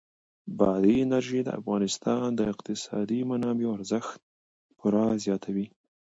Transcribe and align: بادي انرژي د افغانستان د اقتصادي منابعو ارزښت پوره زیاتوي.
بادي 0.57 0.95
انرژي 1.05 1.39
د 1.43 1.49
افغانستان 1.59 2.25
د 2.35 2.41
اقتصادي 2.53 3.21
منابعو 3.29 3.75
ارزښت 3.77 4.15
پوره 4.77 5.05
زیاتوي. 5.23 5.67